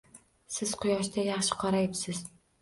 Siz 0.55 0.71
quyoshda 0.85 1.27
yaxshi 1.27 1.59
qorayibsiz 1.65 2.25